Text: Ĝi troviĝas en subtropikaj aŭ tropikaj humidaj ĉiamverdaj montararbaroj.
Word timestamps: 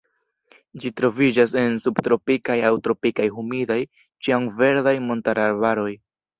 Ĝi 0.85 0.91
troviĝas 1.01 1.53
en 1.63 1.77
subtropikaj 1.83 2.57
aŭ 2.71 2.73
tropikaj 2.89 3.29
humidaj 3.37 3.79
ĉiamverdaj 4.25 4.99
montararbaroj. 5.09 5.91